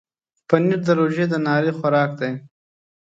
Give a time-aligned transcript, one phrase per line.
[0.47, 2.31] پنېر د روژې د ناري خوراک دی.